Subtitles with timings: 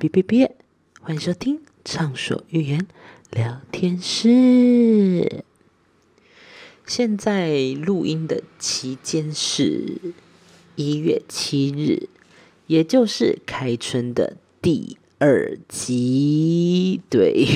[0.00, 0.56] 别别别，
[1.02, 2.86] 欢迎收听畅所欲言
[3.30, 5.44] 聊天室。
[6.86, 10.14] 现在录音的期间是
[10.74, 12.08] 一月七日，
[12.66, 17.02] 也就是开春的第二集。
[17.10, 17.46] 对，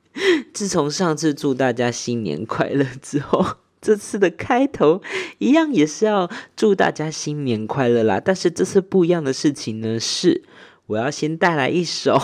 [0.54, 5.02] 自从上次祝大家新年快乐之后，这次的开头
[5.36, 8.18] 一样也是要祝大家新年快乐啦。
[8.18, 10.42] 但是这次不一样的事情呢，是
[10.90, 12.20] 我要先带来一首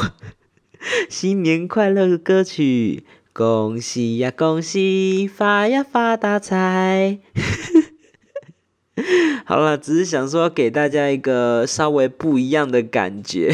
[1.09, 3.05] 新年快乐的歌曲。
[3.33, 7.21] 恭喜呀，恭喜发呀发大财！
[9.45, 13.53] 好了，只是想说给大家一个稍微不一样的感觉，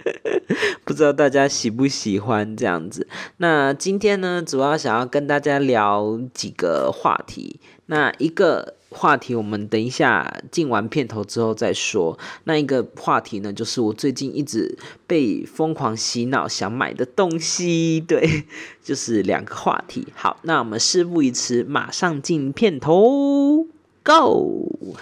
[0.84, 3.06] 不知道大家喜不喜欢这样子。
[3.36, 7.60] 那今天呢，主要想要跟大家聊几个话题。
[7.86, 8.76] 那一个。
[8.92, 12.18] 话题我们等一下进完片头之后再说。
[12.44, 14.76] 那一个话题呢，就是我最近一直
[15.06, 18.00] 被疯狂洗脑想买的东西。
[18.00, 18.44] 对，
[18.84, 20.06] 就是两个话题。
[20.14, 23.66] 好，那我们事不宜迟，马上进片头
[24.04, 24.98] ，Go。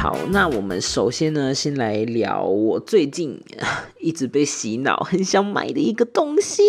[0.00, 3.38] 好，那我们首先呢，先来聊我最近
[4.00, 6.62] 一直被洗脑， 很想买的一个东西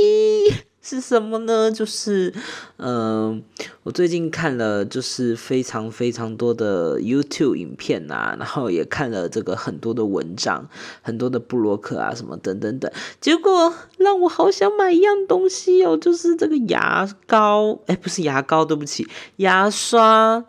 [0.82, 1.72] 是什么呢？
[1.72, 2.34] 就是，
[2.76, 3.42] 嗯，
[3.84, 10.68] 我最近看了就是非常非常多的 YouTube 影片啊，然后也看了这个很多的文章，
[11.02, 20.44] 很多的布洛克啊，什么等等等，结果让我好想买一样东西哦，就是这个牙膏，哎，不是牙膏，对不起，牙刷。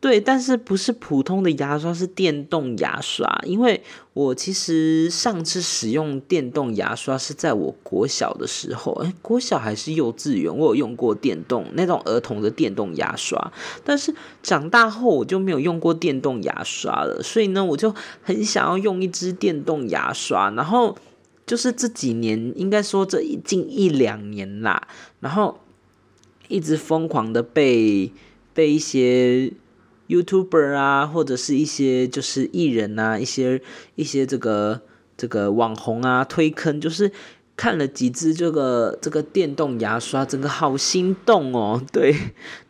[0.00, 3.26] 对，但是不是普通的牙刷，是电动牙刷。
[3.44, 3.82] 因为
[4.12, 13.52] 我其实上次使用电动牙刷是在我国小的时候，哎，国小还是幼稚园，我有用过电动那种儿童的电动牙刷。
[13.84, 17.92] 但是长大后我就没有用过电动牙刷了，所以呢，我就
[18.22, 20.48] 很想要用一支电动牙刷。
[20.52, 20.96] 然后
[21.44, 24.86] 就是这几年，应该说这近一两年啦，
[25.18, 25.58] 然后
[26.46, 28.12] 一直疯狂的被
[28.54, 29.52] 被一些。
[30.08, 33.60] YouTuber 啊，或者是一些就是艺人啊，一些
[33.94, 34.80] 一些这个
[35.16, 37.12] 这个网红啊，推坑，就是
[37.56, 42.14] 看了几支这个这个电动牙刷，整个好心动哦， 对。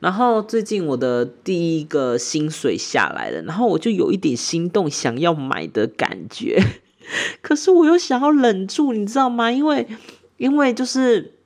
[0.00, 6.62] 然后最近我的第一个薪水下来了，然后我就有一点心动，想要买的感觉，
[7.40, 9.50] 可是我又想要忍住，你知道吗？
[9.52, 9.86] 因为
[10.36, 11.37] 因为就是。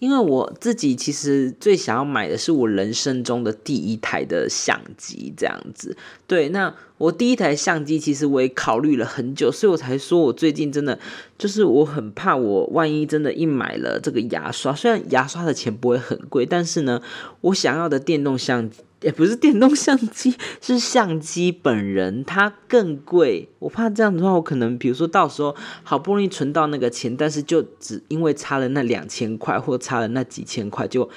[0.00, 5.96] 因为我自己其实最想要买的是我人生中的第一台的相机，这样子。
[6.26, 10.98] 对，那我第一台相机其实我也考虑了很久，所以我才说我最近真的
[11.38, 17.00] 就是我很怕我万一真的一买了这个牙刷，虽然牙刷的钱不会很贵，但是呢，
[17.40, 18.80] 我想要的电动相机。
[19.00, 23.48] 也不是电动相机，是相机本人，它更贵。
[23.58, 31.08] 我怕这样的话，我可能比如说到时候好不容易存到那个钱，但是就只因为差了那两千块，或差了那几千块，就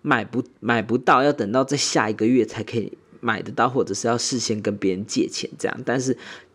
[0.00, 5.80] 买不买不到，要等到在下一个月才可以买得到，或者是要事先跟别人借钱这样。
[5.86, 6.14] 但是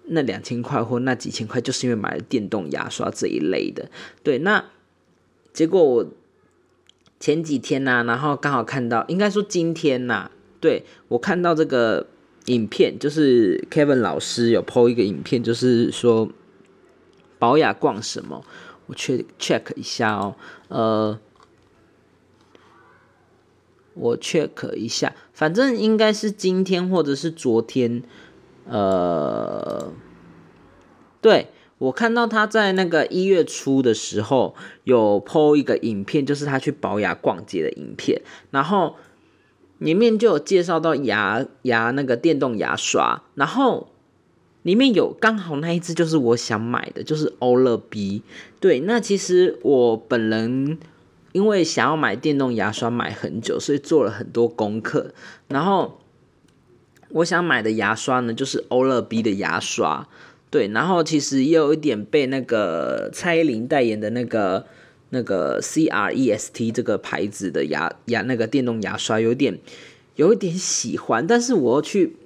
[0.09, 3.89] 那两千块或那几千块，就是因为买了电动牙刷这一类的。
[4.21, 4.63] 对，那
[5.51, 6.05] 结果我
[7.19, 10.29] 前几天呢，然后刚好看到，应该说今天呐。
[10.59, 12.07] 对我看到这个
[12.45, 16.27] 影片，就是 Kevin 老师有 PO 一个影片，就是说
[17.37, 18.43] 保雅逛什么，
[18.87, 20.35] 我去 check 一下哦，
[20.69, 21.19] 呃，
[23.93, 28.01] 我 check 一下，反正应该是今天或者是昨天，
[28.65, 29.93] 呃，
[31.21, 38.95] 对我看到他在那个一月初的时候有 PO 一个影片，就是他去保雅逛街的影片，然后。
[39.79, 43.89] 里面就有介绍到牙牙那个电动牙刷，然后
[44.63, 48.23] 里面有刚好那一只就是我想买的，就是欧乐 B。
[48.59, 50.79] 对，那其实我本人
[51.31, 55.13] 因为想要买电动牙刷买很久，所以做了很多功课。
[55.47, 55.99] 然后
[57.09, 60.07] 我想买的牙刷呢，就是欧乐 B 的牙刷。
[60.49, 64.65] 对，然后其实也有一点被那个蔡依林代言的那个。
[65.09, 69.57] 那个 C R E S T 这个牌子的牙牙那个电动牙刷有点
[70.17, 72.17] 有一点喜欢，但是我要去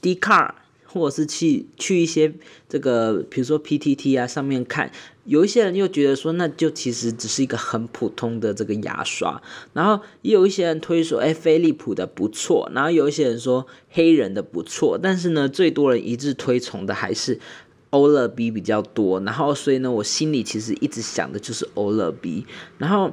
[0.00, 0.52] D Car
[0.88, 2.32] 或者是去去一些
[2.68, 4.90] 这个比如说 P T T 啊上面看，
[5.24, 9.40] 有一些人又觉得说那就其实只是一个很普通的这个牙刷，
[9.72, 17.38] 然后也有一些人推说哎飞利浦的不错，然后有一些人说黑人的不错，但是呢最多人一致推崇的还是。
[17.90, 22.44] 欧乐 B 比较多，然后所以呢，我心里其实一直想的就是欧乐 B。
[22.76, 23.10] 然后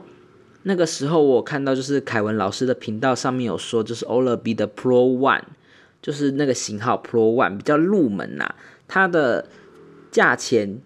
[0.63, 5.43] 那个时候我看到就是凯文老师的频道上面有说，就是欧乐 B 的 Pro One，
[6.05, 8.51] 就是那个型号 Pro One 比较入门呐，
[8.87, 9.49] 它的
[10.11, 10.79] 价钱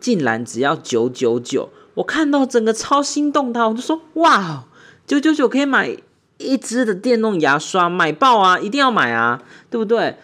[0.00, 4.64] 竟然只要九九九，我看到整个超心动的，我就说哇，
[5.06, 5.96] 九九九可以买
[6.38, 10.16] 一支的电动牙刷，买爆啊，一定要买啊，对不对？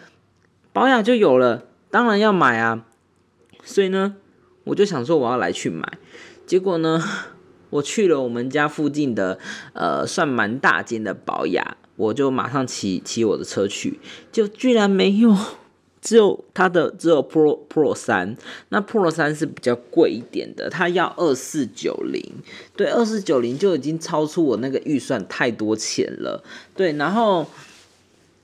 [0.73, 2.83] 保养就有了，当然要买啊，
[3.63, 4.17] 所以呢，
[4.65, 5.97] 我就想说我要来去买，
[6.45, 7.01] 结果呢，
[7.71, 9.39] 我去了我们家附近的
[9.71, 11.77] 呃算蛮大间的保养。
[12.01, 13.99] 我就马上骑骑我的车去，
[14.31, 15.37] 就居然没有，
[16.01, 18.35] 只有它的只有 Pro Pro 三，
[18.69, 22.23] 那 Pro 三是比较贵一点的，它要二四九零，
[22.75, 26.43] 对，二四九零就已经超出我那个预算太多钱了，
[26.75, 27.45] 对，然后，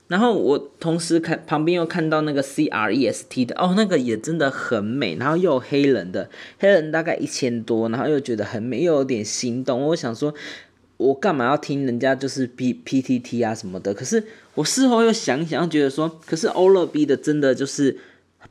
[0.06, 6.30] 然后我同时看旁边又看到那个 C R E S T 的，哦，那个也真的很美，然后又有黑人的，
[6.60, 10.32] 黑人大概一千多，然后又觉得很美，又有点心动，我想说。
[10.98, 13.94] 我干嘛要听人家就是 P P T T 啊什么的？
[13.94, 14.22] 可是
[14.54, 17.96] 我事后又想想，觉得说，可是欧乐 B 的真的就是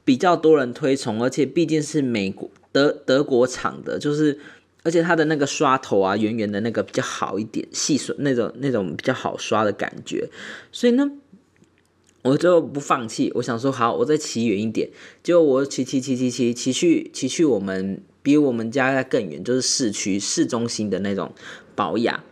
[0.06, 4.40] 比较多人推崇，而且毕竟是美国德德国厂的，就是
[4.84, 10.30] 而且它的那个刷头啊，圆圆的那个比较好一点，细刷那种那种比较好刷的感觉，
[10.72, 11.12] 所以呢，
[12.22, 14.90] 我就不放弃，我想说好，我再骑远一点，
[15.22, 21.34] 结果我骑骑骑骑骑骑去骑去我们比我们家更远，就是市区市中心的那种
[21.76, 22.24] 保养。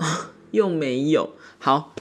[0.52, 1.34] 又没有。
[1.58, 1.94] 好，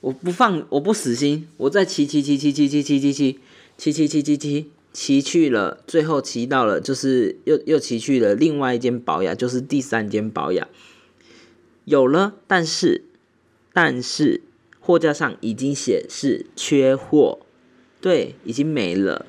[0.00, 10.66] 我不放，我不死心，我再骑骑骑骑骑骑骑骑骑骑骑骑骑骑去了，最后骑到了，就是又又骑去了另外一间保养，就是第三间保养，
[11.84, 13.04] 有了，但是
[13.72, 14.42] 但是
[14.80, 17.38] 货架上已经显示缺货，
[18.00, 19.26] 对，已经没了，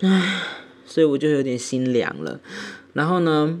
[0.00, 0.42] 唉，
[0.86, 2.40] 所以我就有点心凉了，
[2.94, 3.60] 然后呢？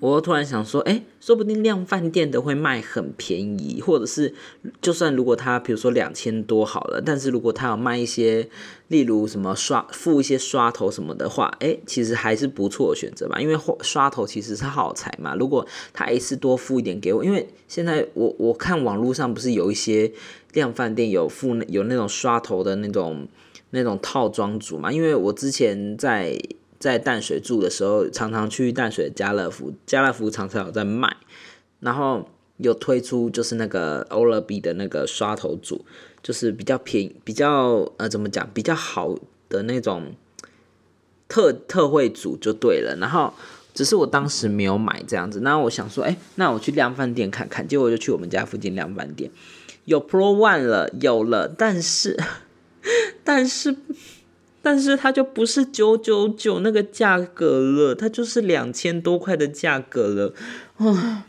[0.00, 4.32] 我突然想说，哎，说不定量饭店的会卖很便宜，或者是
[4.80, 8.48] 就算如果他比如说两千多好了，但是如果他有卖一些，
[8.86, 15.34] 例如什么刷付一些刷头什么的话，哎，其实还是不错的选择吧，因为刷头其实是耗材嘛。
[15.34, 20.12] 如果他一次多付一点给我，因为现在我我看网络上不是有一些
[20.52, 23.26] 量饭店有付有那种刷头的那种
[23.70, 26.38] 那种套装组嘛，因为我之前在。
[26.78, 31.16] 在淡水住的时候，常常去淡水家乐福，家乐福常常有在卖，
[31.80, 32.28] 然后
[32.58, 35.84] 有推出就是那个欧乐 B 的那个刷头组，
[36.22, 39.16] 就是比较便宜，比较呃怎么讲，比较好
[39.48, 40.14] 的那种
[41.28, 42.96] 特特惠组就对了。
[43.00, 43.34] 然后
[43.74, 49.30] 只是我当时没有买这样子，那我想说，哎，那我去量饭店看看，结果就去我们家附近量饭店，
[49.84, 52.16] 有 Pro One 了，有了，但是
[53.24, 53.76] 但是。
[54.70, 60.34] 但是它就不是九九九那个价格了，它就是两千多块的价格了，
[60.76, 61.24] 啊！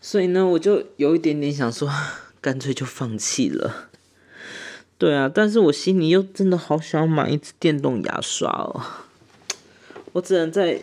[0.00, 1.86] 所以呢，我就有一点点想说，
[2.40, 3.90] 干脆就放弃了。
[4.96, 8.80] 对啊，但是我心里又真的好想买一支电动牙刷哦，
[10.12, 10.82] 我只能再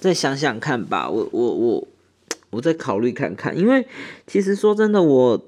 [0.00, 1.88] 再想想看吧，我我我
[2.50, 3.86] 我再考虑看看，因为
[4.26, 5.44] 其实说真的我。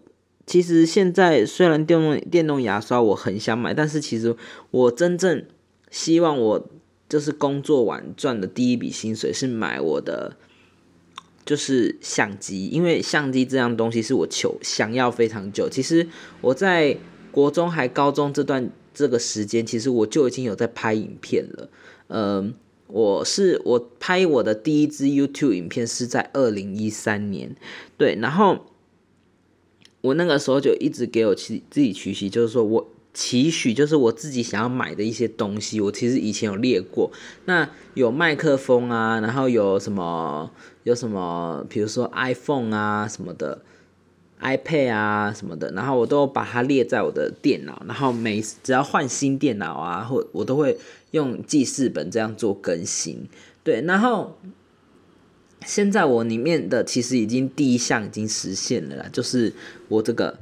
[0.51, 4.35] 其实现在虽然电动电动牙刷我很想买，但是其实
[4.73, 5.45] 我真正
[5.93, 6.69] 希望我
[7.09, 10.37] 就是工作完赚的第一笔薪水是买我的
[11.47, 15.69] 就是相机，因为相机这样东西是我求想要非常久。
[15.69, 16.09] 其实
[16.41, 16.97] 我在
[17.31, 21.69] 国中还高中这段这个时间，其实我就已经有在拍影片了。
[22.09, 22.53] 嗯，
[22.89, 27.55] 我是我拍我的第一支 YouTube 影片是在二零一三年，
[27.97, 28.67] 对，然后。
[30.03, 37.11] 我那个时候就一直给我自自己取息，就是说我期许，就是我自己想要买的一些东西，我其实以前有列过。
[37.45, 40.51] 那有麦克风啊，然后有什么
[40.85, 43.61] 有什么，比如说 iPhone 啊什么的
[44.41, 50.79] ，iPad 啊什么的，然后我都把它列在我的电脑，然后每只要换新电脑啊，或我都会
[51.11, 53.29] 用记事本这样做更新。
[53.63, 54.39] 对，然后。
[55.67, 59.53] 现在我里面的其实已经第一项已经实现了啦，就是
[59.89, 60.37] 我这个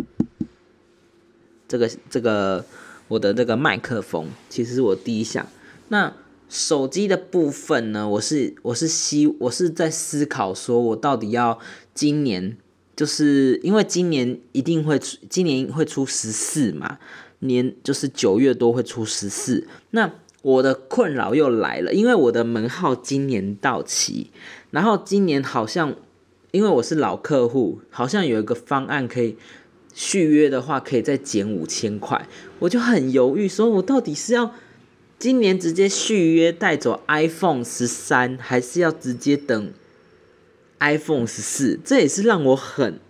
[1.66, 2.64] 这个这个
[3.08, 5.46] 我的这个麦克风，其实是我第一项。
[5.88, 6.14] 那
[6.48, 11.58] 手机的部分呢，我是我是希我是在思考说，我到底要
[11.92, 12.56] 今年，
[12.94, 16.98] 就是因为今年一定会出，今年会出十四嘛，
[17.40, 19.66] 年就是九月多会出十四。
[19.90, 20.10] 那
[20.42, 24.30] 我的困扰又来了，因为我的门号今年到期。
[24.70, 25.94] 然后今年好像，
[26.50, 29.36] 因为我是老客户，好像有一个方案可以
[29.94, 32.28] 续约的话，可以再减五千块，
[32.60, 34.52] 我就很犹豫，说我到底是要
[35.18, 39.72] 今年直接续约带走 iPhone 十三，还是要直接等
[40.78, 41.80] iPhone 十四？
[41.84, 43.00] 这也是让我很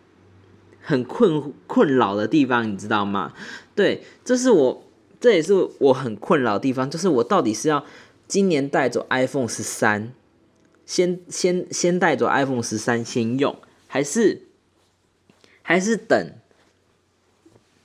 [0.81, 3.35] 很困困扰的地方，你知道吗？
[3.75, 4.85] 对，这是我
[5.21, 7.85] 这也是我很困扰的地方，就是我到底是要
[8.27, 10.15] 今年带走 iPhone 十三，
[10.89, 13.55] 先先先带走 iPhone 十三先用，
[13.87, 14.41] 还是
[15.61, 16.33] 还是等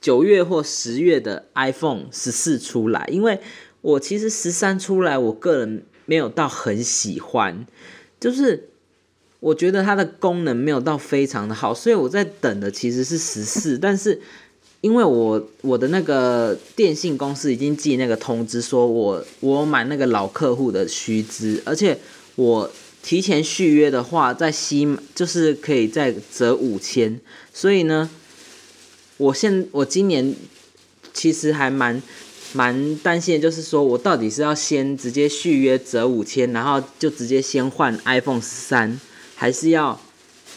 [0.00, 3.06] 九月或十月的 iPhone 十四出来？
[3.12, 3.40] 因为
[3.82, 7.66] 我其实十三出来，我个人没有到很喜欢，
[8.18, 8.70] 就是
[9.40, 14.18] 我觉得它的功能没有到非常的好，所以我在等的其实是十四，但是
[14.80, 21.98] 因为我我的那个电信公司已经寄那个通知，说我我买那个老客户的须知，而且
[22.36, 22.70] 我
[23.04, 27.20] 提前续约的话，在西就是可以再折五千，
[27.52, 28.08] 所以呢。
[29.16, 30.34] 我现我今年
[31.12, 32.02] 其实还蛮
[32.52, 39.00] 蛮担心，就是说我到底是要先直接续约折五千，然后就直接先换 iPhone 十三，
[39.36, 40.00] 还是要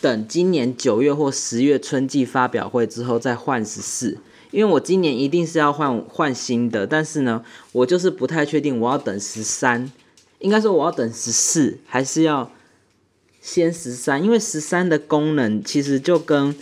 [0.01, 4.17] 等今年九月或十月春季发表会之后再换十四？
[4.49, 9.91] 因为我今年一定是要换换新的，但是呢，我就是不太确定我要等十三，
[10.39, 12.51] 应该说我要等十四，还是要
[13.41, 14.23] 先十三？
[14.23, 16.55] 因为十三的功能其实就跟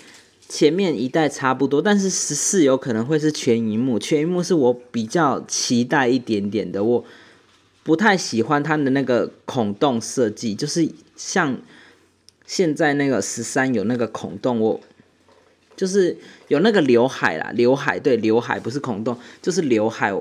[0.47, 6.83] 前面一代差不多，但是十四有可能会是全荧幕，全荧幕是我比较期待一点点的。
[6.83, 7.05] 我
[7.83, 11.57] 不太喜欢它的那个孔洞设计，就是像
[12.45, 14.79] 现在那个十三有那个孔洞，我
[15.75, 16.17] 就是
[16.47, 20.13] 有那个刘海啦，刘海对，刘海不是孔洞，就是刘海。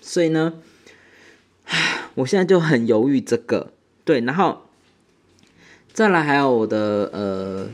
[0.00, 0.52] 所以呢，
[2.14, 3.72] 我现在就很犹豫这个，
[4.04, 4.62] 对，然后
[5.92, 7.68] 再来还有我的呃。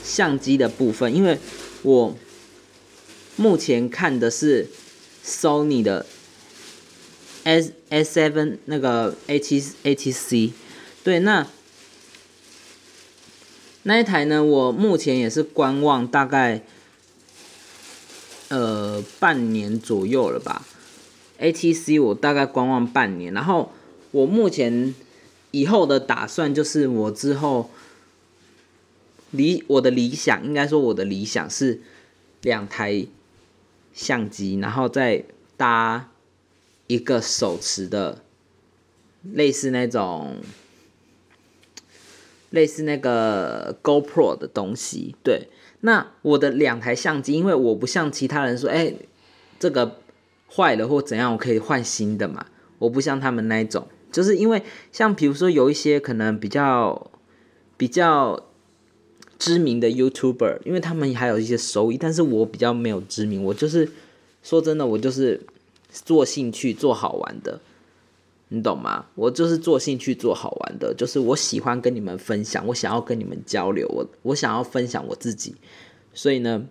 [0.00, 1.38] 相机的部分，因为
[1.82, 2.16] 我
[3.36, 4.66] 目前看的是
[5.22, 6.06] Sony 的
[7.44, 10.54] S S Seven 那个 A 七 A 七 C，
[11.04, 11.46] 对，那
[13.82, 16.62] 那一台呢，我目前也是观望大概
[18.48, 20.66] 呃半年左右了吧。
[21.38, 23.72] A T C 我大概观望半年，然后
[24.12, 24.94] 我目前
[25.50, 27.70] 以后的打算就是我之后。
[29.30, 31.82] 理我的理想，应该说我的理想是
[32.40, 33.04] 两台
[33.92, 35.22] 相机，然后再
[35.54, 36.08] 搭
[36.86, 38.22] 一个手持的，
[39.34, 40.38] 类似那种
[42.48, 45.14] 类似那个 GoPro 的东西。
[45.22, 45.48] 对，
[45.80, 48.94] 那我的两台相机，因为我不像其他人说，哎，
[49.60, 50.00] 这个
[50.54, 52.46] 坏了或怎样，我可以换新的嘛。
[52.78, 54.62] 我不像他们那一种，就是因为
[54.92, 57.10] 像比如说有一些可能比较
[57.76, 58.44] 比较。
[59.38, 63.88] 知名的 YouTuber，因为他们还有一些收益，但是我比较没有知名，我就是
[64.42, 65.40] 说真的，我就是
[65.92, 67.60] 做兴趣做好玩的，
[68.48, 69.06] 你懂吗？
[69.14, 75.54] 我就是做兴趣做好玩的，就是我喜欢跟你们分享，我想要跟你们交流，我我想要分享我自己，
[76.12, 76.66] 所以呢，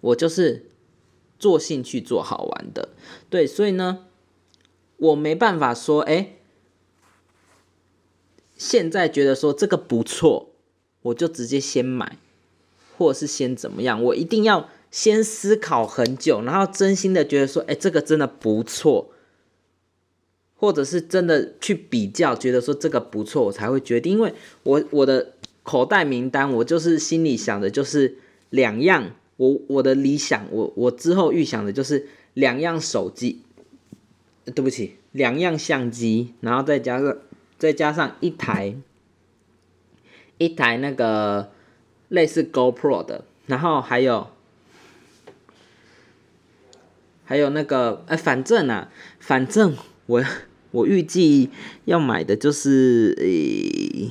[0.00, 0.64] 我就是
[1.44, 2.88] 做兴趣做好玩的，
[3.28, 4.06] 对，所以呢，
[4.96, 6.36] 我没办法说，哎，
[8.56, 10.48] 现在觉得说这个不错。
[11.02, 12.16] 我就直接先买，
[12.96, 14.02] 或者是先怎么样？
[14.02, 19.10] 我一定要先思考很久，然后真心的觉得说，哎，这个真的不错，
[20.56, 24.14] 或者是真的去比较，觉得说这个不错，我才会决定。
[24.14, 24.32] 因为
[24.62, 28.16] 我我的口袋名单，我就是心里想的就是
[28.48, 33.42] 两样，我我的理想，我我之后预想的就是两样手机，
[34.54, 37.16] 对不起，两样相机，然后再加上
[37.58, 38.76] 再加上一台。
[40.36, 41.52] 一台那个
[42.08, 44.26] 类似 GoPro 的，然后还有
[47.24, 49.76] 还有那个哎，反正啊，反正
[50.06, 50.24] 我
[50.72, 51.50] 我预计
[51.84, 54.10] 要买的就是诶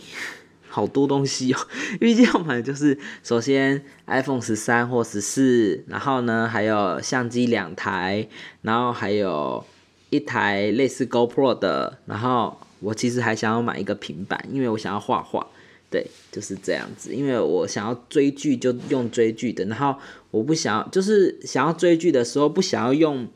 [0.73, 1.59] 好多东西哦，
[2.01, 8.27] 预计要买的就是首先 iPhone 十三或十四，然后呢还有相机两台，
[8.63, 9.63] 然后还有
[10.09, 15.45] 一台类似 GoPro 的，然后我其实还想要买一个平板，因为我想要画画。
[15.91, 17.13] 对，就是这样子。
[17.13, 19.63] 因为我想要追剧，就用追剧的。
[19.65, 19.95] 然后
[20.31, 23.27] 我不想要，就是想要追剧的时候，不想要用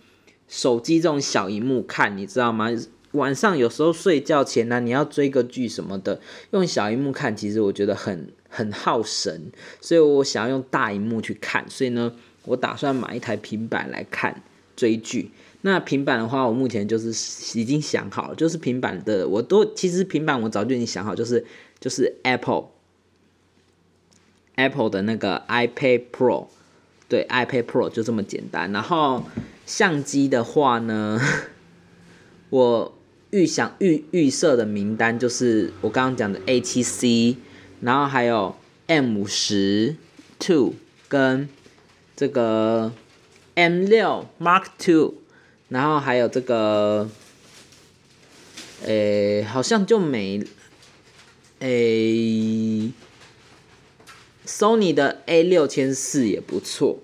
[0.48, 2.72] 手机这种小荧幕看，你知道吗？
[3.18, 6.22] 晚上有时候睡觉前呢，你要追个剧什么的，
[6.52, 9.52] 用小荧幕看，其实我觉得很很耗神。
[9.82, 11.66] 所以我想要用大荧幕去看。
[11.70, 12.14] 所以呢，
[12.46, 14.42] 我打算买一台平板来看
[14.76, 15.32] 追剧。
[15.62, 17.10] 那平板的话，我目前就是
[17.60, 21.46] 已经想好了，就是平板的，我都其实平板我早就已经想好，就是。
[21.80, 22.70] 就是 Apple，Apple
[24.90, 26.48] 的那个 iPad Pro，
[27.08, 28.72] 对，iPad Pro 就这么简单。
[28.72, 29.24] 然后
[29.68, 31.22] 相机的话呢，
[32.50, 32.97] 我
[33.32, 37.36] 预想预预设的名单就是我刚刚讲的 A7C，
[37.82, 38.56] 然后还有
[38.88, 39.96] M 五十
[40.40, 40.74] Two
[41.08, 41.50] 跟
[42.16, 42.94] 这个
[43.56, 45.16] M 六 Mark Two，
[45.70, 47.10] 然后还有这个，
[48.86, 50.42] 诶，好像就没，
[51.60, 52.92] 诶
[54.46, 57.00] ，Sony 的 A 六千四也不错。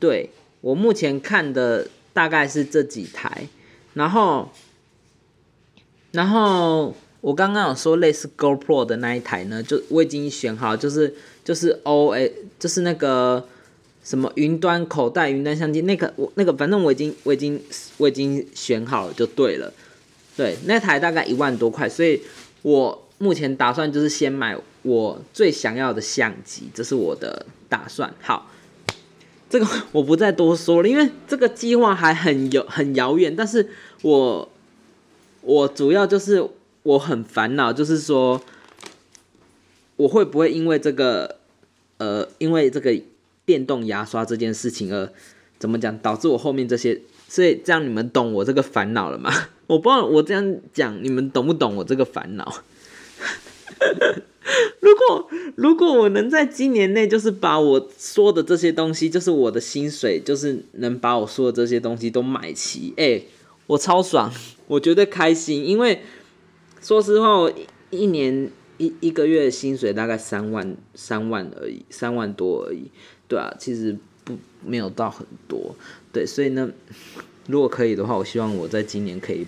[0.00, 0.30] 对
[0.62, 3.46] 我目前看的大概是这几台，
[3.94, 4.50] 然后，
[6.12, 11.14] 然后我刚刚有说类似 GoPro 的那一台呢，就我已经选好，就是
[11.44, 13.46] 就是 O A，就是那个。
[14.04, 15.82] 什么云端口袋、云端相机？
[15.82, 17.62] 那个我那个反正我已经我已经
[17.98, 19.72] 我已经选好了就对了，
[20.36, 22.20] 对，那台大概一万多块，所以
[22.62, 28.12] 我目前打算就是先买我最想要的相机，这是我的打算。
[28.20, 28.50] 好，
[29.48, 33.68] 这个我不再多说了，因为这个计划还很有很遥远，但是
[34.02, 34.50] 我
[35.42, 36.48] 我主要就是
[36.82, 38.40] 我很烦恼，就是说
[39.96, 41.36] 我会不会因为这个
[41.98, 43.00] 呃，因为这个。
[43.44, 45.10] 电动牙刷这件事情，而
[45.58, 49.32] 怎么讲导致我后面这些，所以这样你们懂我这个烦恼了吗？
[49.66, 52.62] 我不知道我这样讲你们懂不懂我这个烦恼？
[54.78, 63.22] 如果如果我能在今年内，就是把我说的这些东西，就是我的薪水，就是能把我说的这些东西都买齐，哎，
[63.72, 64.30] 我超爽，
[64.66, 66.02] 我觉得开心，因为
[66.82, 67.50] 说实话，我
[67.88, 72.90] 一年一一个月薪水大概三万三万而已，三万多而已。
[73.28, 75.74] 对啊，其实不没有到很多，
[76.12, 76.68] 对，所以呢，
[77.46, 79.46] 如果可以的话，我希望我在今年可以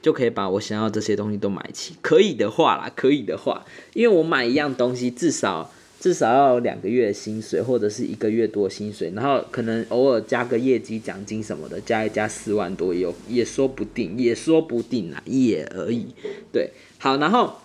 [0.00, 1.94] 就可以把我想要这些东西都买齐。
[2.00, 16.06] 可以的话啦，可以的话，因为我买一样东西至少至少要两个月薪水或者是一个月多薪水，然后可能偶尔加个业绩奖金什么的，加一加四万多也有也说不定，也说不定啊，也而已。
[16.50, 17.60] 对，好，然后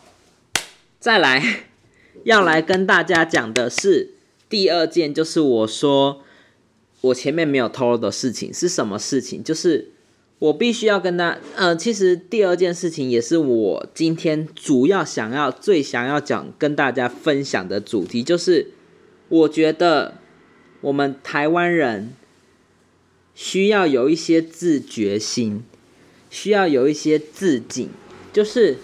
[0.99, 1.63] 再来
[2.25, 4.11] 要来跟大家讲的是。
[4.47, 6.21] 第二件就是我说
[7.01, 9.41] 我前面没有透露的事情是什么事情？
[9.43, 9.89] 就是
[10.39, 18.71] 我必须要跟他，呃，其实第二件事情也是我今天主要想要、最想要讲跟大家分享的主题，就是
[19.29, 20.15] 我觉得
[20.81, 22.13] 我们台湾人
[23.33, 25.63] 需要有一些自觉心，
[26.29, 27.89] 需要有一些自警，
[28.31, 28.77] 就是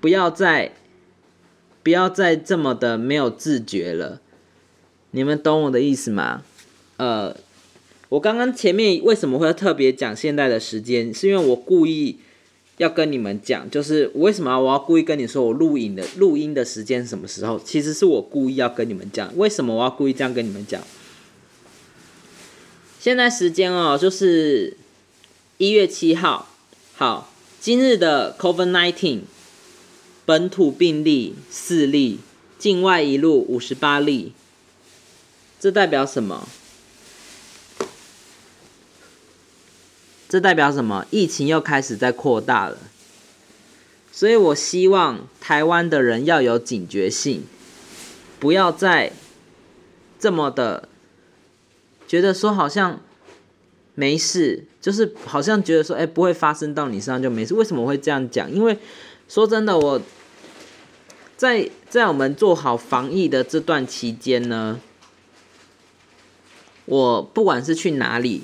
[0.00, 0.72] 不要再。
[1.80, 4.20] 不要再这么的没有自觉了，
[5.12, 6.42] 你们懂我的意思吗？
[6.98, 7.34] 呃，
[8.08, 12.18] 我刚刚前面为什么会特别讲现在的时间，是因为我故意
[12.78, 17.60] 要跟你们讲，就是为什么我要故意跟你说我录影的录音的时间什么时候？
[17.64, 20.82] 其实是我故意要跟你们讲，为什么我要故意这样跟你们讲？
[23.00, 24.76] 现在时间哦，就是
[25.58, 26.48] 一月七号，
[26.94, 29.20] 好，今日的 COVID nineteen。
[30.24, 32.18] 本土病例四例，
[32.58, 34.32] 境外一路五十八例，
[35.58, 36.46] 这代表什么？
[40.28, 41.06] 这代表什么？
[41.10, 42.76] 疫情又开始在扩大了。
[44.12, 47.44] 所以我希望台湾的人要有警觉性，
[48.38, 49.12] 不要再
[50.20, 50.88] 这么的
[52.06, 53.00] 觉得说好像
[53.94, 57.54] 没事，就是好像觉得说哎不会发生到你身上就没事。
[57.54, 58.52] 为什么会这样讲？
[58.52, 58.78] 因为
[59.28, 60.00] 说真的我。
[61.36, 64.80] 在在我们做好防疫的这段期间呢，
[66.84, 68.42] 我不管是去哪里，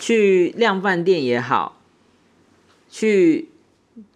[0.00, 1.78] 去量饭店也好，
[2.90, 3.50] 去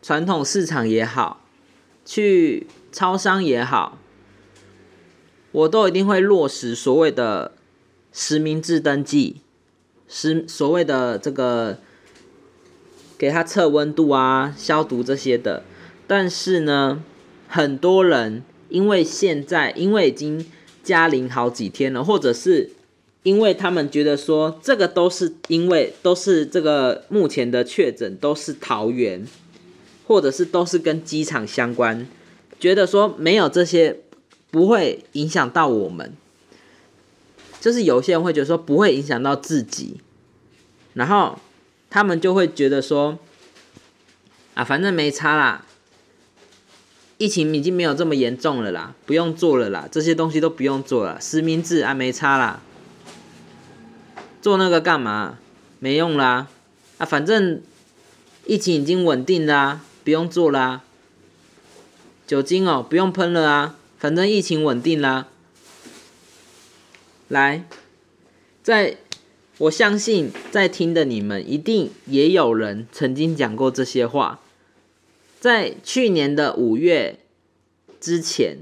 [0.01, 1.43] 传统市场也好，
[2.07, 3.99] 去超商也好，
[5.53, 7.53] 我都一定会落实所谓的
[8.11, 9.43] 实名制登记，
[10.09, 11.79] 实所谓的这个
[13.19, 15.65] 给他测温度啊、消毒这些的。
[16.07, 17.03] 但是呢，
[17.47, 20.51] 很多人因为现在因为已经
[20.83, 22.71] 加零好几天了，或者是
[23.25, 29.27] 因为他们觉得说这个都是因为都是这个目前的确诊都是桃园，
[30.07, 32.07] 或者是都是跟机场相关，
[32.61, 33.99] 觉得说没有这些
[34.51, 36.13] 不会影响到我们，
[37.61, 40.01] 就是有些人会觉得说不会影响到自己，
[40.93, 41.39] 然后
[41.89, 43.19] 他们就会觉得说
[44.53, 45.65] 啊，反正没差啦。
[47.17, 52.61] 疫情已经没有这么严重了啦，不用做了啦，这些东西都不用做了，实名制啊没差啦，
[54.45, 55.39] 做那个干嘛？
[55.79, 56.49] 没用啦，
[56.99, 57.63] 啊反正
[58.45, 60.83] 疫情已经稳定啦，不用做啦。
[62.27, 65.29] 酒精哦不用喷了啊，反正疫情稳定啦。
[67.29, 67.65] 来，
[68.63, 68.99] 在
[69.57, 74.41] 我相信在听的你们一定也有人曾经讲过这些话。
[75.41, 77.19] 在去年的五月
[77.99, 78.59] 之前，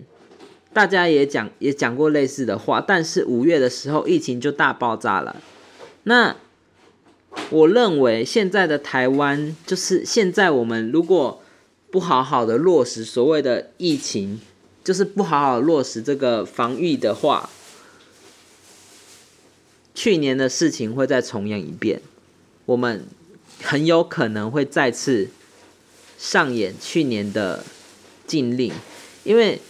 [0.73, 5.43] 大家也讲也讲过类似的话，但是五月的时候疫情就大爆炸了。
[6.05, 6.37] 那
[7.51, 11.43] 我认为现在的台湾，就是现在我们如果
[11.91, 14.41] 不好好的落实所谓的疫情，
[14.83, 17.51] 就是不好好落实这个防御的话，
[19.95, 22.01] 去年的事情会再重演一遍，
[22.67, 23.07] 我们
[23.63, 25.29] 很有可能会再次
[26.19, 27.65] 上演去年的
[28.27, 28.73] 禁令，
[29.25, 29.61] 因为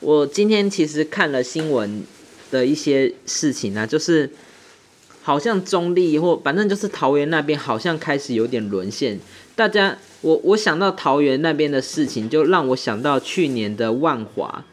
[0.00, 2.04] 我今天其实看了新闻
[2.50, 4.30] 的一些事情呢，就是
[5.26, 9.18] 好像中立或反正就是桃园那边好像开始有点沦陷，
[9.56, 14.64] 大家我我想到桃园那边的事情，就让我想到去年的万华，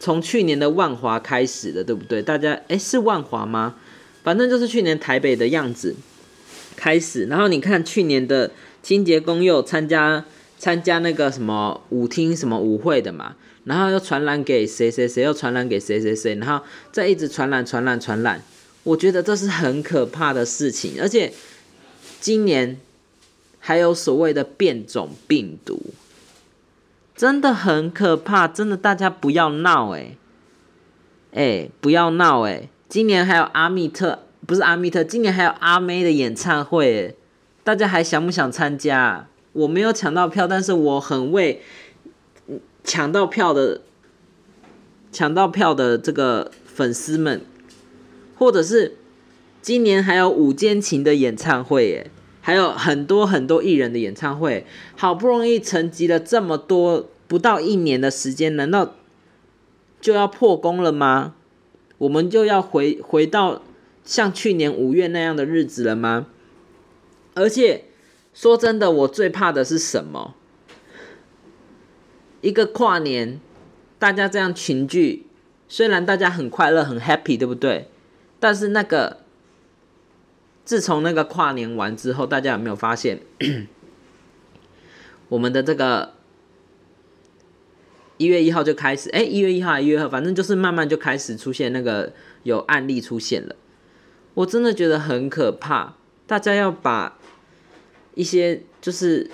[0.00, 2.20] 从去年的万华开始的，对不对？
[2.20, 3.76] 大家诶，是万华吗？
[4.24, 5.94] 反正就是去年台北的样子
[6.74, 8.50] 开始，然后你看去年的
[8.82, 10.24] 清洁工又参加
[10.58, 18.42] 参加那个什么舞厅什么舞会的嘛，然后又传染给谁谁谁，又传染给谁谁谁，然后再一直传染传染传染，
[18.82, 21.32] 我觉得这是很可怕的事情，而且
[22.20, 22.78] 今年
[23.58, 25.92] 还有所谓的变种病毒，
[27.14, 30.16] 真的很可怕，真的大家不要闹哎，
[31.32, 32.68] 哎不要闹哎。
[32.88, 37.14] 今年还有阿密特，不是阿密特，今年还有阿妹的演唱会，
[37.62, 39.28] 大家还想不想参加？
[39.52, 41.62] 我没有抢到票，但是我很为
[42.82, 43.82] 抢到票的
[45.12, 47.42] 抢到票的这个粉丝们，
[48.40, 48.96] 或者是
[49.60, 54.64] 今年还有五间琴的演唱会，耶，还有很多很多艺人的演唱会，
[54.96, 58.94] 好不容易沉寂了这么多，不到一年的时间，难道
[60.00, 61.34] 就要破功了吗？
[61.98, 63.60] 我们就要回回到
[64.04, 66.28] 像去年五月那样的日子了吗？
[67.34, 67.84] 而且
[68.32, 70.34] 说真的，我最怕的是什么？
[72.40, 73.38] 一个跨年，
[73.98, 75.26] 大家这样群聚，
[75.68, 77.90] 虽然大家很快乐、很 happy，对不对？
[78.40, 79.18] 但是那个，
[80.64, 83.20] 自从那个跨年完之后，大家有没有发现，
[85.28, 86.14] 我们的这个？
[88.16, 93.56] 一月一号就开始，哎，一月一号，一月二，反正就是慢慢就开始出现那个有案例出现了。
[94.34, 95.94] 我真的觉得很可怕，
[96.26, 97.18] 大家要把
[98.14, 99.30] 一些就是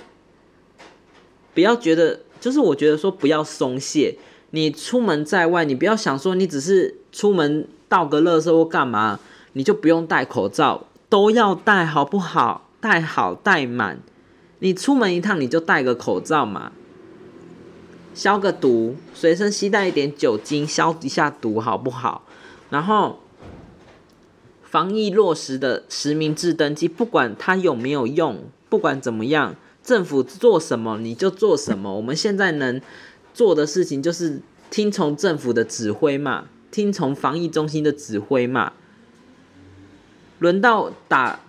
[1.52, 4.16] 不要觉得，就是我觉得说不要松懈。
[4.50, 9.20] 你出门在外，你不要想说你只是出门倒个垃圾或干嘛，
[9.52, 12.68] 你就不用戴口罩，都要戴，好不好？
[12.80, 14.00] 戴好戴满。
[14.60, 16.72] 你出门一趟，你就戴个口罩嘛。
[18.14, 22.24] 消个毒，随身携带一点酒精消一下毒，好不好？
[22.70, 23.20] 然后
[24.62, 31.94] 防疫落实的实名制登记，不管它有没有用，不管怎么样，政府做什么你就做什么。
[31.94, 32.80] 我们现在能
[33.34, 36.46] 做的事情就是听从政府的指挥嘛，
[36.76, 38.74] 听从防疫中心的指挥嘛。
[40.38, 41.40] 轮到打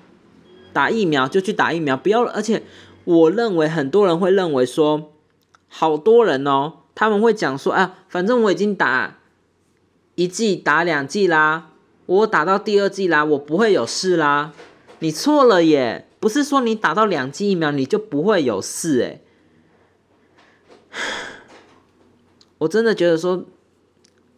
[0.72, 2.24] 打疫苗就去打疫苗，不要。
[2.24, 2.64] 而且
[3.04, 5.12] 我认为很多人会认为说。
[5.70, 9.18] 好多人哦，他们会讲说啊，反正我已经打
[10.16, 11.72] 一剂、打两剂啦，
[12.06, 14.54] 我打到第二剂啦，我不会有事啦。
[15.00, 19.22] 你错了耶，不是说你打到两剂疫苗你就不会有事诶。
[22.60, 23.44] 我真的觉得说，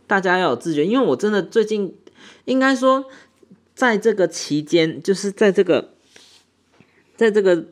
[0.09, 1.95] 大家要有自觉，因为我真的最近
[2.45, 3.05] 应该说，
[3.75, 5.93] 在这个期间，就是在这个，
[7.15, 7.67] 在这个。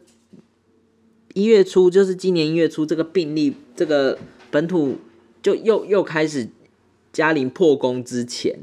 [1.34, 4.18] 一月初就是今年一月初，这个病例，这个
[4.50, 4.98] 本土
[5.40, 6.50] 就又又开始
[7.14, 8.58] 嘉陵破功之前，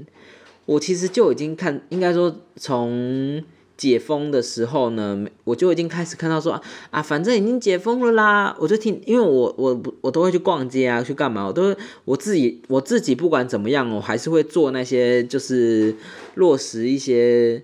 [0.67, 3.45] 我其实就已经看，应该说从
[3.77, 6.61] 解封的时候呢，我就已经开始看到说
[6.91, 15.97] 啊，反正已经解封了啦，我就听，因为我我我都会去逛街啊，去干嘛，我都我自己我自己不管怎么样，我还是会做那些就是
[16.35, 17.63] 落实一些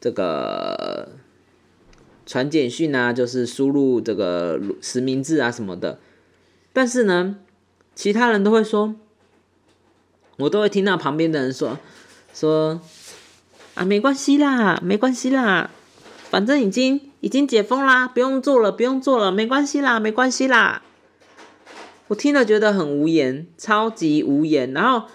[0.00, 1.08] 这个。
[2.30, 5.98] 传简讯啊，就是输入这个实名制啊什么的，
[6.74, 7.36] 但是呢，
[7.94, 8.94] 其他人都会说，
[10.36, 11.78] 我都会听到旁边的人说，
[12.34, 12.82] 说
[13.78, 15.70] 啊没关系啦，没关系啦，
[16.30, 20.82] 反正已经已经解封啦，不用做了，不用做了，没关系啦，没关系啦。
[22.08, 24.72] 我听了觉得很无言，超级无言。
[24.72, 25.06] 然后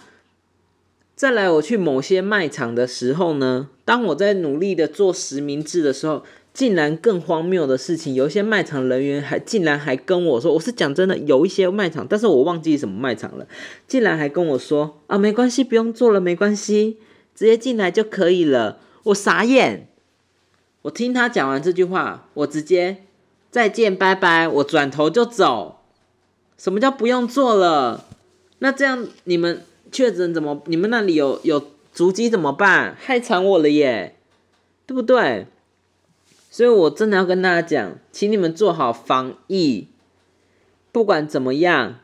[1.16, 6.24] 再来我去某些卖场的时候呢，当我在努力的做实名制的时候。
[6.54, 13.48] 竟然更荒谬的事情，有一些卖场人员还竟然还跟我说，我是讲真的，有一些卖场，但是我忘记什么卖场了，
[13.88, 16.98] 竟然还跟我说啊，没关系，不用做了，没关系，
[17.36, 18.80] 直接进来就可以了。
[19.04, 19.88] 我傻眼，
[20.84, 23.04] 我听他讲完这句话，我直接
[23.52, 25.80] 再见，拜拜，我转头就走。
[26.58, 28.06] 什么叫不用做了？
[28.60, 30.62] 那这样你们确诊怎么？
[30.68, 32.96] 你们那里有有足迹怎么办？
[33.00, 34.16] 害惨我了耶，
[34.86, 35.48] 对不对？
[36.50, 39.88] 所以我真的要跟大家讲，请你们做好防疫，
[40.92, 42.00] 不管怎么样，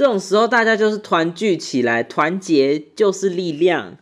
[0.00, 3.98] 这种时候大家就是团聚起来，团结就是力量。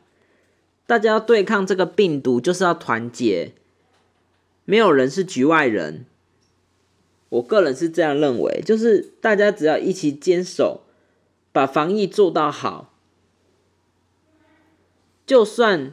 [0.87, 3.51] 大家要对抗这个病毒，就是要团结，
[4.65, 6.07] 没有人是局外人。
[7.31, 10.83] 我个人是这样认为，就是大家只要一起坚守，
[11.51, 12.95] 把防疫做到好，
[15.27, 15.93] 就算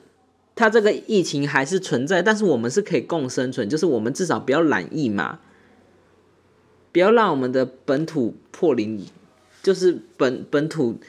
[0.53, 5.39] 他这个疫情还是存在，但是我们是可以共生存，就是我们至少不要染疫嘛，
[6.91, 9.03] 不要让我们的本土破零，
[9.65, 10.99] 就是本本土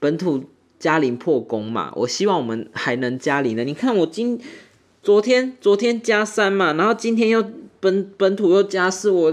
[0.00, 0.42] 本土
[0.80, 1.92] 加零破功嘛。
[1.94, 3.62] 我希望我们还能加零的。
[3.62, 4.40] 你看我今
[5.00, 7.44] 昨天昨天加三嘛，然后今天又
[7.78, 9.32] 本本土又加四，我。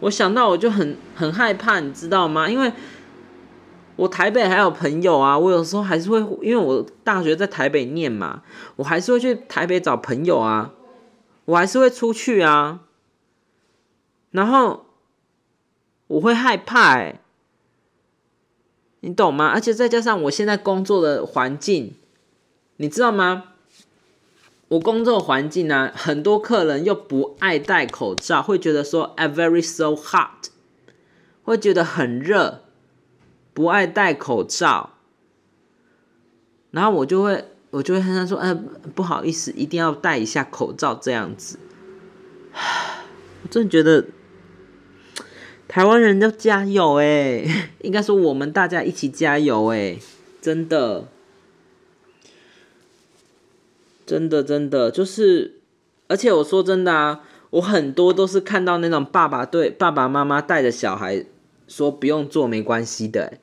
[0.00, 2.48] 我想到我就很很害怕，你知道吗？
[2.48, 2.72] 因为
[3.96, 8.42] 我台北还有朋友啊，我有时候还是会，因为我大学在台北念嘛，
[8.76, 10.72] 我还是会去台北找朋友啊，
[11.44, 12.80] 我还是会出去啊，
[14.30, 14.86] 然后
[16.06, 17.19] 我会害怕，哎，
[19.00, 19.48] 你懂吗？
[19.48, 21.94] 而且再加上我现在工作的环境，
[22.76, 23.44] 你知道吗？
[24.68, 30.50] 我工作环境呢，很多客人又不爱戴口罩，会觉得说 "I very so hot"，
[31.42, 32.60] 会觉得很热，
[33.52, 34.90] 不爱戴口罩。
[36.70, 38.54] 然后我就会，我就会跟他说：“哎，
[38.94, 41.58] 不好意思，一定要戴一下口罩这样子。
[43.42, 44.04] ”我真的觉得
[45.70, 47.44] 台湾人要加油哎，
[47.82, 49.96] 应该说我们大家一起加油哎，
[50.42, 51.06] 真的。
[54.04, 55.60] 真的，真的就是，
[56.08, 61.24] 而且我说真的啊，我很多都是看到那种爸爸对爸爸妈妈带着小孩
[61.68, 63.34] 说不用做没关系的，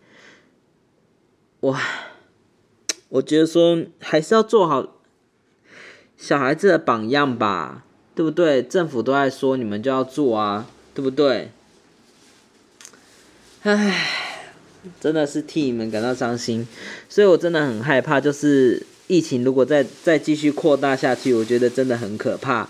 [1.61, 1.79] 哇，
[3.07, 4.97] 我觉得说还是要做好
[6.17, 8.61] 小孩子的榜样吧，对不对？
[8.61, 11.51] 政府都在说你们就要做啊，对不对？
[13.75, 14.07] 唉，
[15.01, 16.67] 真的是替你们感到伤心，
[17.09, 18.83] 所以我真的很害怕，就是。
[19.09, 22.67] 疫情如果再再继续扩大下去，我觉得真的很可怕。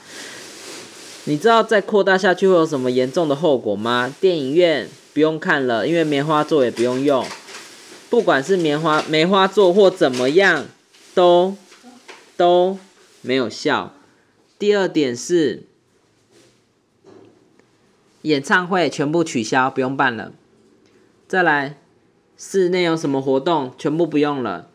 [1.24, 4.14] 你知道再扩大下去会有什么严重的后果吗？
[4.22, 7.26] 电影院不用看了，因为棉花座也不用用，
[8.12, 10.68] 不管是棉花梅花座或怎么样，
[11.16, 11.56] 都
[12.36, 12.78] 都
[13.22, 13.96] 没有效。
[14.60, 15.64] 第二点是，
[18.22, 20.34] 演唱会全部取消，不用办了。
[21.28, 21.78] 再来，
[22.38, 24.70] 室内有什么活动，全部不用了。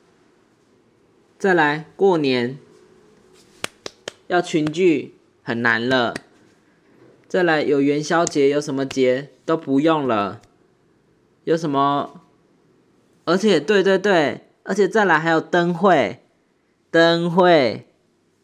[1.38, 2.58] 再来过年
[4.26, 6.12] 要群聚很难了，
[7.26, 10.42] 再来有元宵节有什么节都不用了，
[11.44, 12.20] 有什么？
[13.24, 16.20] 而且对对对，而且再来还有灯会，
[16.90, 17.86] 灯会，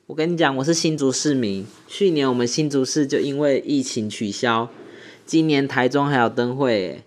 [0.06, 4.70] 我跟你讲，我是新竹市民，去年我们新竹市就因为疫情取消，
[5.26, 7.02] 今年台中还有灯会，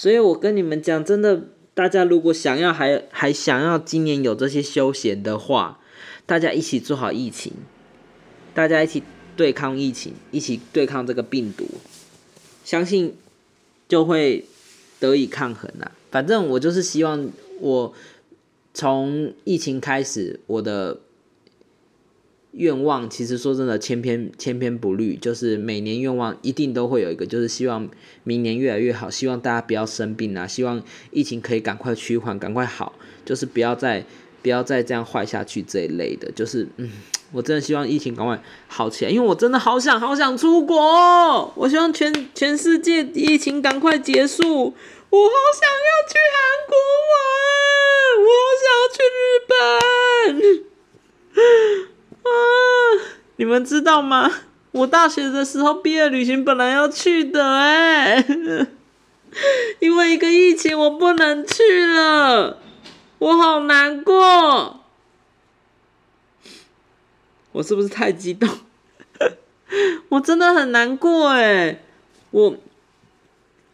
[0.00, 1.42] 所以我跟你们讲，真的。
[1.74, 5.78] 大家如果想要还还想要今年有这些休闲的话，
[6.24, 7.52] 大家一起做好疫情，
[8.54, 9.02] 大家一起
[9.36, 11.66] 对抗疫情，一起对抗这个病毒，
[12.64, 13.14] 相信
[13.90, 14.46] 就会
[14.98, 15.92] 得以抗衡啦。
[16.10, 17.92] 反正我就是希望我
[18.72, 20.98] 从疫情开始，我的。
[22.52, 27.88] 愿望其实说真的千篇千篇不律，就是每年愿望一定都会有一个，就是希望
[28.24, 30.82] 明年越来越好，希望大家不要生病啊，希望
[31.12, 32.92] 疫情可以赶快趋缓，赶快好，
[33.24, 34.04] 就是不要再
[34.42, 36.90] 不要再这样坏下去这一类的，就是嗯，
[37.30, 46.74] 我真的希望疫情赶快好起来，因为我真的好想好想出国，我希望全全世界疫情赶快结束，我好想要去韩国
[47.10, 47.14] 玩，
[48.26, 49.50] 我好想要去日本。
[52.22, 52.28] 啊！
[53.40, 54.30] 你们知道吗？
[54.70, 58.22] 我大学的时候毕业旅行本来要去的，哎，
[59.80, 62.58] 因为一个疫情我不能去了，
[63.18, 64.80] 我好难过。
[67.52, 68.46] 我是不是太激动？
[70.10, 71.82] 我真的很难过，哎，
[72.32, 72.54] 我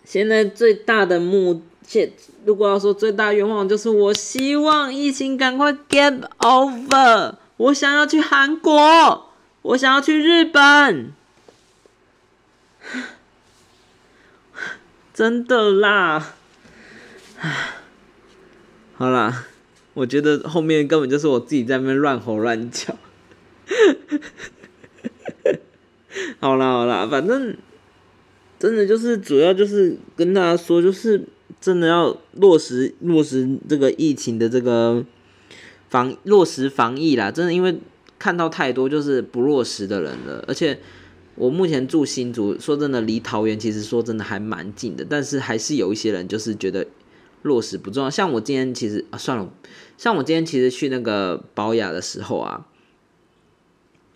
[0.04, 2.12] 现在最大的目，现
[2.44, 7.34] 如果要说最大愿望，就是我希望疫情赶快 get over。
[7.56, 9.25] 我想要去韩国，
[9.66, 11.12] 我想要去日本，
[15.12, 16.34] 真的啦！
[18.94, 19.44] 好啦，
[19.94, 22.96] 我觉得后面根本就是我自己在那边乱吼乱叫。
[26.38, 27.56] 好啦好啦，反正
[28.60, 31.24] 真的就是主要就是跟大家说，就是
[31.60, 35.04] 真的要落实落实这个疫情的这个
[35.88, 37.32] 防落实防疫啦。
[37.32, 37.80] 真的因为
[38.18, 40.78] 看到太多就是不落实的人了，而且
[41.34, 46.86] 我目前住新竹，说真的离桃园其实说真的还蛮近的，但是还是有一些人就是觉得
[47.42, 48.10] 落实不重要。
[48.10, 49.48] 像我今天其实啊算了，
[49.96, 52.66] 像我今天其实去那个保雅的时候啊，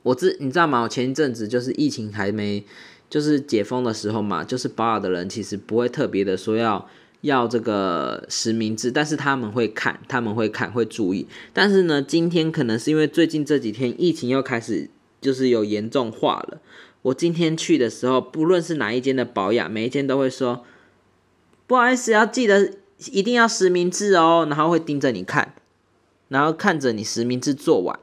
[0.02, 0.82] 我知你知道吗？
[0.82, 2.64] 我前一阵子就是疫情还没。
[3.10, 6.88] 就是解封的时候嘛，就是保雅的人其实不会特别的说要
[7.22, 11.26] 要这个实名制，但是他们会看，他们会看，会注意。
[11.52, 14.88] 但是呢，今天可能是因为最近这几天疫情又开始
[15.20, 16.61] 就是有严重化了。
[17.02, 20.64] 我今天去的时候，不论是哪一间的保养，每一间都会说
[21.66, 22.72] 不好意思，要记得
[23.11, 25.54] 一定要实名制哦，然后会盯着你看，
[26.28, 27.98] 然后看着你实名制做完，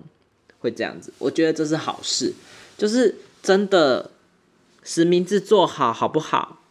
[0.59, 1.13] 会这样子。
[1.19, 2.33] 我觉得这是好事，
[2.77, 4.11] 就是真的。
[4.89, 6.61] 实名制做好好不好？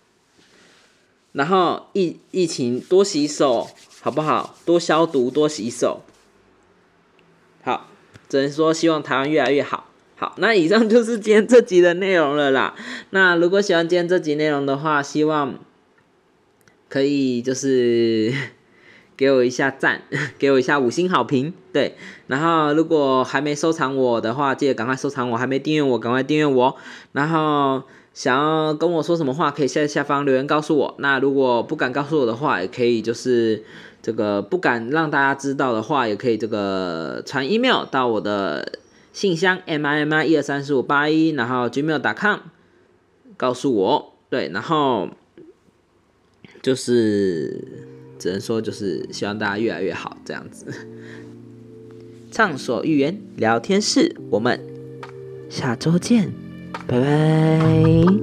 [1.36, 3.68] 然后疫疫情多洗手
[4.00, 4.56] 好不好？
[4.64, 6.00] 多消毒多洗手。
[7.62, 7.88] 好，
[8.28, 9.90] 只能说希望台湾越来越好。
[10.16, 12.74] 好，那以上就是今天这集的内容了啦。
[13.10, 15.54] 那如果喜欢今天这集内容的话，希望
[16.88, 18.32] 可以就是。
[19.18, 20.02] 给我一下赞，
[20.38, 21.96] 给我一下五星好评，对。
[22.26, 26.76] 然后如果还没收藏我的话，记得赶快收藏我；还没订阅我，赶快订阅我。
[27.12, 27.82] 然后
[28.16, 30.94] 想要跟我说什么话，可以在下方留言告诉我。
[31.00, 33.62] 那如果不敢告诉我的话，也可以就是
[34.00, 38.78] 这个不敢让大家知道的话，也可以这个传 email 到我的
[39.12, 42.38] 信箱 m i m i 一二三四五八一，然后 gmail.com
[43.36, 44.14] 告诉我。
[44.30, 45.10] 对，然后
[46.62, 47.84] 就是。
[48.18, 50.72] 只能说就是希望大家越来越好，这样子。
[52.30, 54.58] 畅所欲言聊天室，我们
[55.50, 56.32] 下周见，
[56.86, 58.16] 拜拜。